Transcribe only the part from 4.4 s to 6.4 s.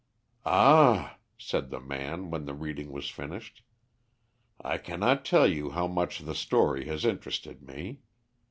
"I cannot tell you how much the